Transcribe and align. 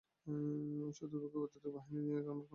শত্রুপক্ষের 0.97 1.39
পদাতিক 1.43 1.73
বাহিনী 1.75 1.99
নিয়ে 1.99 2.17
আমার 2.17 2.27
কোন 2.27 2.37
ভয় 2.37 2.39
নেই। 2.39 2.47